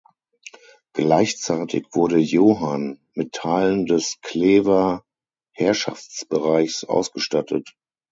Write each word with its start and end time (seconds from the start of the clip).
Gleichzeitig 0.93 1.85
wurde 1.91 2.17
Johann 2.17 2.97
mit 3.13 3.33
Teilen 3.33 3.85
des 3.85 4.17
Klever 4.23 5.05
Herrschaftsbereichs 5.55 6.85
ausgestattet. 6.85 7.75